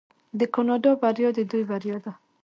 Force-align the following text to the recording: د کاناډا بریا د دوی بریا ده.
د 0.39 0.41
کاناډا 0.53 0.91
بریا 1.01 1.29
د 1.37 1.39
دوی 1.49 1.63
بریا 1.69 1.97
ده. 2.03 2.11